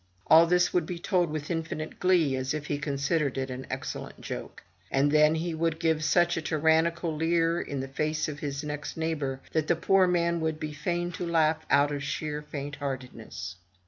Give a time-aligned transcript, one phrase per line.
[0.25, 4.19] All this would be told with infinite glee, as if he considered it an excellent
[4.19, 8.63] joke; and then he would give such a tyrannical leer in the face of his
[8.63, 13.57] next neighbor, that the poor man would be fain to laugh out of sheer faintheartedness.